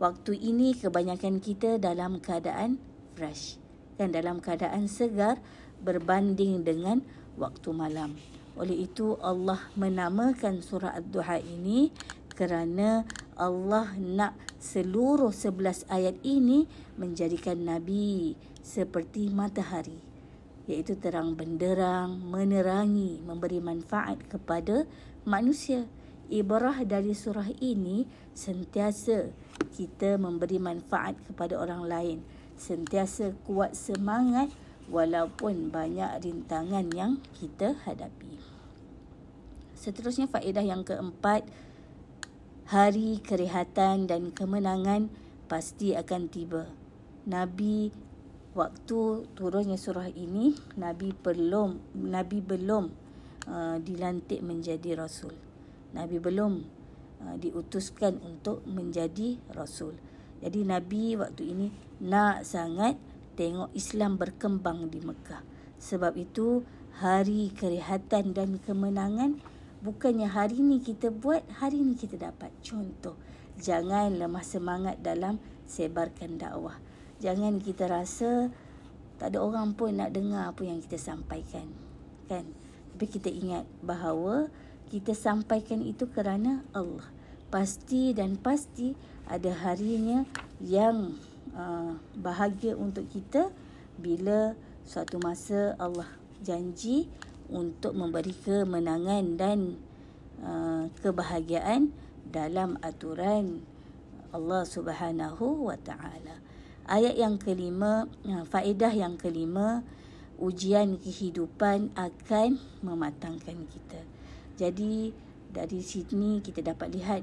Waktu 0.00 0.40
ini 0.40 0.72
kebanyakan 0.72 1.44
kita 1.44 1.76
dalam 1.76 2.24
keadaan 2.24 2.80
fresh 3.12 3.59
dan 4.00 4.16
dalam 4.16 4.40
keadaan 4.40 4.88
segar 4.88 5.36
berbanding 5.84 6.64
dengan 6.64 7.04
waktu 7.36 7.68
malam 7.76 8.16
oleh 8.56 8.88
itu 8.88 9.20
Allah 9.20 9.60
menamakan 9.76 10.64
surah 10.64 10.96
Ad-Duha 10.96 11.40
ini 11.40 11.92
kerana 12.32 13.04
Allah 13.36 13.92
nak 13.96 14.36
seluruh 14.60 15.32
sebelas 15.32 15.84
ayat 15.88 16.16
ini 16.24 16.64
menjadikan 16.96 17.56
Nabi 17.60 18.36
seperti 18.60 19.32
matahari 19.32 19.96
iaitu 20.68 20.94
terang 21.00 21.34
benderang, 21.34 22.20
menerangi, 22.20 23.18
memberi 23.24 23.58
manfaat 23.58 24.22
kepada 24.30 24.86
manusia. 25.26 25.88
Ibrah 26.30 26.86
dari 26.86 27.10
surah 27.10 27.50
ini 27.58 28.06
sentiasa 28.38 29.34
kita 29.74 30.14
memberi 30.14 30.62
manfaat 30.62 31.18
kepada 31.26 31.58
orang 31.58 31.90
lain. 31.90 32.18
Sentiasa 32.60 33.32
kuat 33.48 33.72
semangat 33.72 34.52
walaupun 34.92 35.72
banyak 35.72 36.20
rintangan 36.20 36.92
yang 36.92 37.16
kita 37.40 37.72
hadapi. 37.88 38.36
Seterusnya 39.72 40.28
faedah 40.28 40.60
yang 40.60 40.84
keempat, 40.84 41.48
hari 42.68 43.16
kerehatan 43.24 44.04
dan 44.04 44.28
kemenangan 44.28 45.08
pasti 45.48 45.96
akan 45.96 46.28
tiba. 46.28 46.68
Nabi 47.24 47.96
waktu 48.52 49.24
turunnya 49.32 49.80
surah 49.80 50.12
ini, 50.12 50.52
Nabi 50.76 51.16
belum 51.16 51.96
Nabi 51.96 52.44
belum 52.44 52.92
uh, 53.48 53.80
dilantik 53.80 54.44
menjadi 54.44 55.00
rasul. 55.00 55.32
Nabi 55.96 56.20
belum 56.20 56.60
uh, 57.24 57.36
diutuskan 57.40 58.20
untuk 58.20 58.60
menjadi 58.68 59.40
rasul. 59.56 59.96
Jadi 60.40 60.64
Nabi 60.64 61.16
waktu 61.20 61.42
ini 61.52 61.68
nak 62.00 62.48
sangat 62.48 62.96
tengok 63.36 63.72
Islam 63.76 64.16
berkembang 64.16 64.88
di 64.88 65.00
Mekah. 65.04 65.44
Sebab 65.80 66.16
itu 66.16 66.64
hari 67.00 67.52
kerehatan 67.56 68.36
dan 68.36 68.60
kemenangan 68.60 69.40
bukannya 69.80 70.28
hari 70.28 70.60
ni 70.60 70.80
kita 70.80 71.08
buat, 71.08 71.44
hari 71.60 71.80
ni 71.80 71.96
kita 71.96 72.20
dapat. 72.20 72.52
Contoh, 72.60 73.16
jangan 73.56 74.12
lemah 74.16 74.44
semangat 74.44 75.00
dalam 75.00 75.40
sebarkan 75.68 76.36
dakwah. 76.36 76.76
Jangan 77.20 77.60
kita 77.60 77.88
rasa 77.88 78.48
tak 79.20 79.36
ada 79.36 79.44
orang 79.44 79.76
pun 79.76 80.00
nak 80.00 80.16
dengar 80.16 80.48
apa 80.48 80.64
yang 80.64 80.80
kita 80.80 80.96
sampaikan. 80.96 81.68
Kan? 82.28 82.48
Tapi 82.96 83.06
kita 83.08 83.28
ingat 83.28 83.68
bahawa 83.84 84.48
kita 84.88 85.12
sampaikan 85.12 85.84
itu 85.84 86.08
kerana 86.08 86.64
Allah. 86.72 87.04
Pasti 87.52 88.16
dan 88.16 88.40
pasti 88.40 88.96
ada 89.30 89.54
harinya 89.54 90.26
yang 90.58 91.14
uh, 91.54 91.94
bahagia 92.18 92.74
untuk 92.74 93.06
kita 93.06 93.54
bila 93.94 94.58
suatu 94.82 95.22
masa 95.22 95.78
Allah 95.78 96.10
janji 96.42 97.06
untuk 97.46 97.94
memberi 97.94 98.34
kemenangan 98.34 99.38
dan 99.38 99.78
uh, 100.42 100.90
kebahagiaan 100.98 101.94
dalam 102.26 102.74
aturan 102.82 103.62
Allah 104.34 104.66
Subhanahu 104.66 105.70
wa 105.70 105.78
taala. 105.78 106.42
Ayat 106.90 107.14
yang 107.14 107.38
kelima, 107.38 108.10
uh, 108.26 108.42
faedah 108.50 108.90
yang 108.90 109.14
kelima, 109.14 109.86
ujian 110.42 110.98
kehidupan 110.98 111.94
akan 111.94 112.58
mematangkan 112.82 113.62
kita. 113.70 114.00
Jadi 114.58 115.14
dari 115.50 115.80
sini 115.82 116.42
kita 116.42 116.62
dapat 116.74 116.94
lihat 116.94 117.22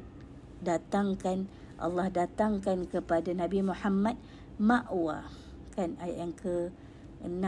datangkan 0.64 1.48
Allah 1.78 2.10
datangkan 2.10 2.90
kepada 2.90 3.34
Nabi 3.34 3.62
Muhammad 3.62 4.18
makwa 4.58 5.26
kan 5.78 5.94
ayat 6.02 6.18
yang 6.18 6.34
ke-6 6.34 7.46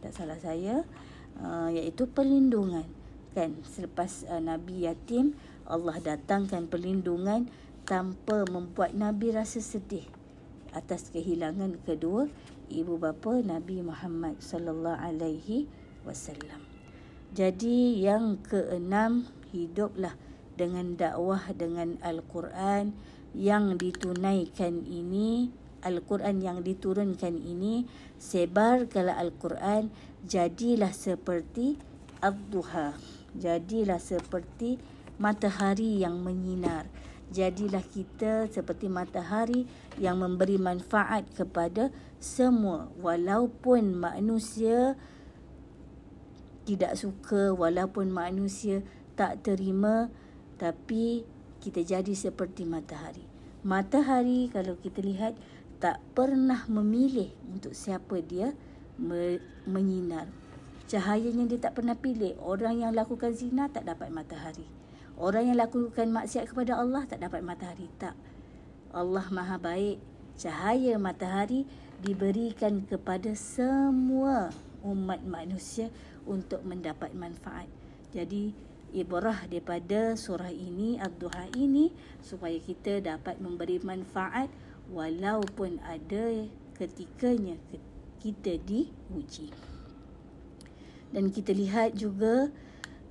tak 0.00 0.12
salah 0.16 0.38
saya. 0.40 0.84
Uh, 1.36 1.68
iaitu 1.68 2.08
perlindungan. 2.08 2.88
Kan 3.36 3.60
selepas 3.68 4.24
uh, 4.32 4.40
nabi 4.40 4.88
yatim 4.88 5.36
Allah 5.68 6.00
datangkan 6.00 6.64
perlindungan 6.72 7.52
tanpa 7.84 8.48
membuat 8.48 8.96
nabi 8.96 9.36
rasa 9.36 9.60
sedih 9.60 10.08
atas 10.72 11.12
kehilangan 11.12 11.76
kedua 11.84 12.28
ibu 12.68 12.96
bapa 12.96 13.40
Nabi 13.40 13.84
Muhammad 13.84 14.40
sallallahu 14.40 14.96
alaihi 14.96 15.68
wasallam. 16.08 16.64
Jadi 17.36 18.00
yang 18.00 18.40
keenam 18.44 19.28
hiduplah 19.52 20.16
dengan 20.56 20.96
dakwah 20.96 21.52
dengan 21.52 22.00
al-Quran 22.00 22.96
yang 23.36 23.76
ditunaikan 23.76 24.88
ini 24.88 25.52
Al-Quran 25.84 26.40
yang 26.40 26.64
diturunkan 26.64 27.36
ini 27.36 27.84
sebar 28.16 28.88
kalau 28.88 29.12
Al-Quran 29.12 29.92
jadilah 30.24 30.90
seperti 30.90 31.76
ad-duha 32.24 32.96
jadilah 33.38 34.00
seperti 34.00 34.80
matahari 35.20 36.00
yang 36.00 36.20
menyinar. 36.24 36.88
Jadilah 37.26 37.82
kita 37.82 38.46
seperti 38.48 38.86
matahari 38.86 39.66
yang 39.98 40.22
memberi 40.22 40.56
manfaat 40.62 41.26
kepada 41.34 41.90
semua. 42.22 42.88
Walaupun 43.02 43.98
manusia 43.98 44.94
tidak 46.66 46.98
suka 46.98 47.54
walaupun 47.54 48.10
manusia 48.10 48.82
tak 49.14 49.46
terima 49.46 50.10
tapi 50.58 51.22
kita 51.66 51.82
jadi 51.82 52.14
seperti 52.14 52.62
matahari 52.62 53.26
matahari 53.66 54.46
kalau 54.54 54.78
kita 54.78 55.02
lihat 55.02 55.34
tak 55.82 55.98
pernah 56.14 56.62
memilih 56.70 57.34
untuk 57.50 57.74
siapa 57.74 58.22
dia 58.22 58.54
me- 58.94 59.42
menyinar. 59.66 60.30
Cahayanya 60.86 61.50
dia 61.50 61.58
tak 61.58 61.74
pernah 61.74 61.98
pilih. 61.98 62.38
Orang 62.38 62.78
yang 62.78 62.94
lakukan 62.94 63.34
zina 63.34 63.66
tak 63.66 63.90
dapat 63.90 64.08
matahari. 64.14 64.64
Orang 65.18 65.50
yang 65.50 65.58
lakukan 65.58 66.14
maksiat 66.14 66.46
kepada 66.46 66.78
Allah 66.78 67.02
tak 67.10 67.20
dapat 67.20 67.42
matahari. 67.42 67.90
Tak. 67.98 68.14
Allah 68.94 69.26
Maha 69.34 69.58
Baik. 69.58 69.98
Cahaya 70.38 70.94
matahari 71.00 71.66
diberikan 72.00 72.86
kepada 72.86 73.34
semua 73.34 74.54
umat 74.86 75.20
manusia 75.26 75.90
untuk 76.22 76.62
mendapat 76.62 77.10
manfaat. 77.16 77.66
Jadi, 78.14 78.54
ibrah 78.96 79.44
daripada 79.44 80.16
surah 80.16 80.48
ini, 80.48 80.96
Ad-Duha 80.96 81.52
ini, 81.52 81.92
supaya 82.24 82.56
kita 82.56 83.04
dapat 83.04 83.36
memberi 83.36 83.76
manfaat 83.84 84.48
walaupun 84.88 85.76
ada 85.84 86.48
ketikanya 86.72 87.60
kita 88.16 88.56
diuji. 88.64 89.52
Dan 91.12 91.28
kita 91.28 91.52
lihat 91.52 91.94
juga 91.94 92.48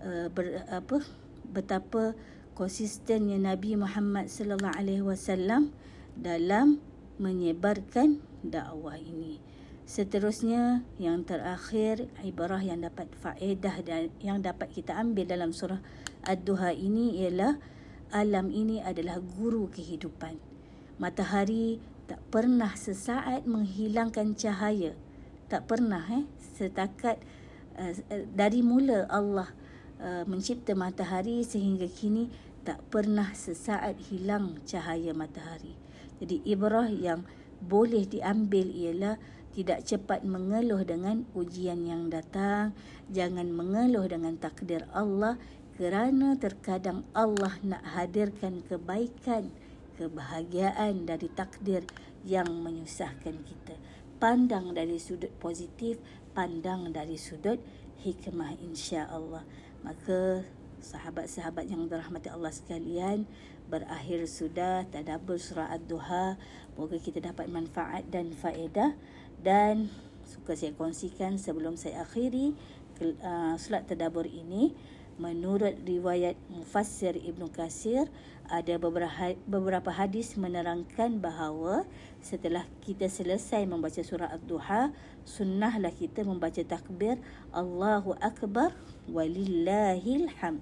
uh, 0.01 0.27
ber, 0.33 0.65
apa 0.67 1.05
betapa 1.45 2.17
konsistennya 2.57 3.37
Nabi 3.37 3.77
Muhammad 3.77 4.27
sallallahu 4.27 4.75
alaihi 4.75 5.05
wasallam 5.05 5.69
dalam 6.17 6.81
menyebarkan 7.21 8.19
dakwah 8.43 8.99
ini. 8.99 9.39
Seterusnya 9.85 10.81
yang 10.97 11.21
terakhir 11.29 12.09
ibarah 12.25 12.57
yang 12.57 12.81
dapat 12.81 13.05
faedah 13.21 13.85
dan 13.85 14.09
yang 14.17 14.41
dapat 14.41 14.73
kita 14.73 14.97
ambil 14.97 15.29
dalam 15.29 15.53
surah 15.53 15.77
Ad-Duha 16.25 16.73
ini 16.73 17.21
ialah 17.21 17.61
alam 18.09 18.49
ini 18.49 18.81
adalah 18.81 19.21
guru 19.21 19.69
kehidupan. 19.69 20.41
Matahari 20.97 21.77
tak 22.09 22.17
pernah 22.33 22.73
sesaat 22.73 23.45
menghilangkan 23.45 24.33
cahaya. 24.33 24.97
Tak 25.53 25.69
pernah 25.69 26.01
eh? 26.09 26.25
Setakat 26.57 27.21
uh, 27.77 27.93
dari 28.33 28.65
mula 28.65 29.05
Allah 29.05 29.53
uh, 30.01 30.25
mencipta 30.25 30.73
matahari 30.73 31.45
sehingga 31.45 31.85
kini 31.85 32.33
tak 32.65 32.81
pernah 32.89 33.29
sesaat 33.37 34.01
hilang 34.09 34.57
cahaya 34.65 35.13
matahari. 35.13 35.77
Jadi 36.17 36.41
ibrah 36.41 36.89
yang 36.89 37.21
boleh 37.61 38.09
diambil 38.09 38.65
ialah 38.65 39.21
tidak 39.55 39.87
cepat 39.87 40.27
mengeluh 40.27 40.83
dengan 40.83 41.23
ujian 41.31 41.87
yang 41.87 42.11
datang 42.11 42.75
jangan 43.07 43.47
mengeluh 43.47 44.03
dengan 44.05 44.35
takdir 44.35 44.83
Allah 44.91 45.39
kerana 45.79 46.35
terkadang 46.39 47.07
Allah 47.15 47.55
nak 47.63 47.83
hadirkan 47.95 48.63
kebaikan 48.67 49.51
kebahagiaan 49.95 51.07
dari 51.07 51.31
takdir 51.31 51.83
yang 52.27 52.47
menyusahkan 52.63 53.35
kita. 53.43 53.75
Pandang 54.19 54.71
dari 54.71 54.95
sudut 54.99 55.31
positif, 55.39 55.99
pandang 56.31 56.91
dari 56.91 57.19
sudut 57.19 57.59
hikmah 58.03 58.55
insya-Allah. 58.59 59.43
Maka 59.83 60.43
sahabat-sahabat 60.79 61.67
yang 61.67 61.87
dirahmati 61.91 62.31
Allah 62.31 62.51
sekalian, 62.55 63.27
berakhir 63.67 64.23
sudah 64.31 64.87
tadabbur 64.87 65.35
surah 65.35 65.75
Ad-Duha. 65.75 66.39
Moga 66.79 66.97
kita 66.99 67.19
dapat 67.19 67.51
manfaat 67.51 68.07
dan 68.07 68.31
faedah 68.31 68.95
dan 69.45 69.93
suka 70.25 70.57
saya 70.57 70.73
kongsikan 70.73 71.37
sebelum 71.37 71.77
saya 71.77 72.01
akhiri 72.01 72.57
uh, 73.21 73.53
solat 73.61 73.85
tadabbur 73.85 74.25
ini 74.25 74.73
menurut 75.21 75.77
riwayat 75.85 76.35
mufassir 76.49 77.13
Ibnu 77.15 77.53
Kasir 77.53 78.09
ada 78.45 78.77
beberapa 79.47 79.89
hadis 79.89 80.37
menerangkan 80.37 81.17
bahawa 81.17 81.87
setelah 82.21 82.67
kita 82.85 83.09
selesai 83.09 83.65
membaca 83.65 83.97
surah 84.05 84.29
Ad-Duha, 84.37 84.93
sunnahlah 85.25 85.89
kita 85.89 86.21
membaca 86.21 86.61
takbir 86.61 87.17
Allahu 87.49 88.13
Akbar 88.21 88.77
walillahil 89.09 90.29
hamd. 90.41 90.61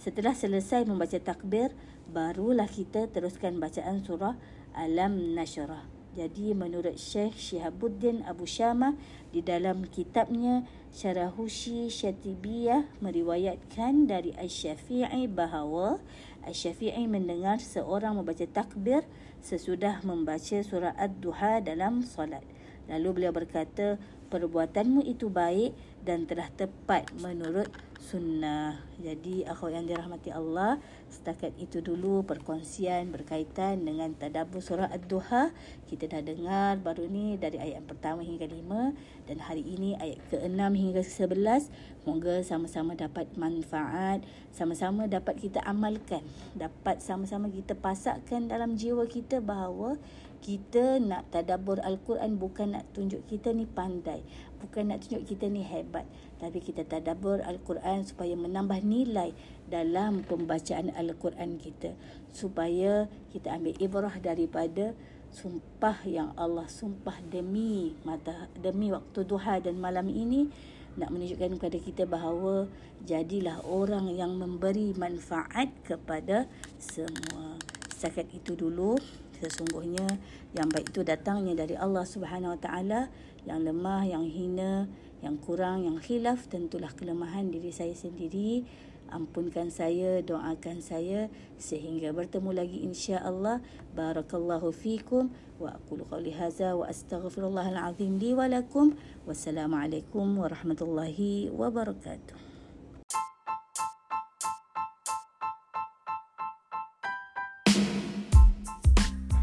Setelah 0.00 0.32
selesai 0.32 0.88
membaca 0.88 1.20
takbir, 1.20 1.76
barulah 2.08 2.68
kita 2.68 3.04
teruskan 3.12 3.60
bacaan 3.60 4.00
surah 4.00 4.32
Alam 4.72 5.36
Nashrah. 5.36 5.89
Jadi 6.10 6.58
menurut 6.58 6.98
Syekh 6.98 7.38
Syihabuddin 7.38 8.26
Abu 8.26 8.42
Syamah 8.42 8.98
di 9.30 9.46
dalam 9.46 9.86
kitabnya 9.86 10.66
Syarahushi 10.90 11.86
Syatibiyah 11.86 12.82
meriwayatkan 12.98 14.10
dari 14.10 14.34
Asy-Syafi'i 14.34 15.30
bahawa 15.30 16.02
Asy-Syafi'i 16.42 17.06
mendengar 17.06 17.62
seorang 17.62 18.18
membaca 18.18 18.42
takbir 18.42 19.06
sesudah 19.38 20.02
membaca 20.02 20.58
surah 20.66 20.98
Ad-Duha 20.98 21.62
dalam 21.62 22.02
solat. 22.02 22.42
Lalu 22.90 23.08
beliau 23.22 23.30
berkata, 23.30 23.94
perbuatanmu 24.34 25.06
itu 25.06 25.30
baik 25.30 25.78
dan 26.02 26.26
telah 26.26 26.50
tepat 26.58 27.06
menurut 27.22 27.70
sunnah. 28.00 28.80
Jadi 28.96 29.44
akhwat 29.44 29.76
yang 29.76 29.86
dirahmati 29.86 30.32
Allah, 30.32 30.80
setakat 31.12 31.52
itu 31.60 31.84
dulu 31.84 32.24
perkongsian 32.24 33.12
berkaitan 33.12 33.84
dengan 33.84 34.16
tadabbur 34.16 34.64
surah 34.64 34.88
Ad-Duha. 34.88 35.52
Kita 35.84 36.08
dah 36.08 36.24
dengar 36.24 36.80
baru 36.80 37.04
ni 37.06 37.36
dari 37.36 37.60
ayat 37.60 37.84
pertama 37.84 38.24
hingga 38.24 38.48
lima 38.48 38.96
dan 39.28 39.44
hari 39.44 39.62
ini 39.62 40.00
ayat 40.00 40.18
ke-6 40.32 40.60
hingga 40.72 41.02
ke-11. 41.04 41.62
Moga 42.08 42.40
sama-sama 42.40 42.96
dapat 42.96 43.28
manfaat, 43.36 44.24
sama-sama 44.50 45.04
dapat 45.04 45.36
kita 45.36 45.60
amalkan, 45.68 46.24
dapat 46.56 47.04
sama-sama 47.04 47.52
kita 47.52 47.76
pasakkan 47.76 48.48
dalam 48.48 48.80
jiwa 48.80 49.04
kita 49.04 49.44
bahawa 49.44 50.00
kita 50.40 50.96
nak 51.04 51.28
tadabbur 51.28 51.84
Al-Quran 51.84 52.40
bukan 52.40 52.72
nak 52.72 52.88
tunjuk 52.96 53.20
kita 53.28 53.52
ni 53.52 53.68
pandai, 53.68 54.24
bukan 54.60 54.92
nak 54.92 55.02
tunjuk 55.02 55.24
kita 55.24 55.48
ni 55.48 55.64
hebat, 55.64 56.04
tapi 56.36 56.60
kita 56.60 56.84
tadabbur 56.84 57.40
Al-Quran 57.40 58.04
supaya 58.04 58.36
menambah 58.36 58.84
nilai 58.84 59.32
dalam 59.66 60.22
pembacaan 60.22 60.92
Al-Quran 60.92 61.56
kita, 61.56 61.96
supaya 62.30 63.08
kita 63.32 63.56
ambil 63.56 63.74
ibrah 63.80 64.16
daripada 64.20 64.92
sumpah 65.30 66.02
yang 66.04 66.34
Allah 66.34 66.66
sumpah 66.66 67.22
demi 67.30 67.94
mata 68.02 68.50
demi 68.58 68.90
waktu 68.90 69.22
duha 69.22 69.62
dan 69.62 69.78
malam 69.78 70.10
ini 70.10 70.50
nak 70.98 71.14
menunjukkan 71.14 71.54
kepada 71.54 71.78
kita 71.78 72.02
bahawa 72.02 72.66
jadilah 73.06 73.62
orang 73.62 74.10
yang 74.10 74.34
memberi 74.34 74.90
manfaat 74.98 75.70
kepada 75.86 76.50
semua. 76.82 77.56
Setakat 77.94 78.26
itu 78.34 78.58
dulu 78.58 78.98
sesungguhnya 79.40 80.04
yang 80.52 80.68
baik 80.68 80.92
itu 80.92 81.00
datangnya 81.06 81.64
dari 81.64 81.78
Allah 81.78 82.04
Subhanahu 82.04 82.58
Wa 82.58 82.60
Taala 82.60 83.00
yang 83.48 83.64
lemah 83.64 84.04
yang 84.04 84.24
hina 84.28 84.90
yang 85.20 85.36
kurang 85.36 85.84
yang 85.84 86.00
khilaf 86.00 86.48
tentulah 86.48 86.92
kelemahan 86.96 87.52
diri 87.52 87.72
saya 87.72 87.92
sendiri. 87.92 88.64
Ampunkan 89.10 89.74
saya 89.74 90.22
doakan 90.22 90.80
saya 90.80 91.26
sehingga 91.58 92.14
bertemu 92.14 92.50
lagi 92.54 92.78
insya-Allah. 92.86 93.58
Barakallahu 93.92 94.70
fikum. 94.70 95.34
Wa 95.58 95.76
aqulu 95.76 96.06
qawli 96.06 96.30
hadza 96.30 96.78
wa 96.78 96.86
astaghfirullahal 96.86 97.90
azim 97.90 98.16
li 98.22 98.32
wa 98.32 98.46
lakum. 98.46 98.94
Wassalamualaikum 99.26 100.40
warahmatullahi 100.40 101.50
wabarakatuh. 101.52 102.38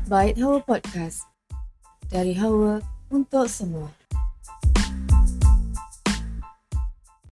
Bait 0.08 0.40
Hawa 0.40 0.64
Podcast. 0.64 1.28
Dari 2.08 2.32
Hawa 2.40 2.97
untuk 3.12 3.48
semua. 3.48 3.90